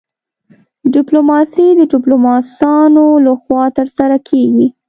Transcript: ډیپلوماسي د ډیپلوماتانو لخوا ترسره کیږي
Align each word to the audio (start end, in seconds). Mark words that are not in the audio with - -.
ډیپلوماسي 0.95 1.67
د 1.75 1.81
ډیپلوماتانو 1.93 3.05
لخوا 3.25 3.63
ترسره 3.77 4.17
کیږي 4.29 4.67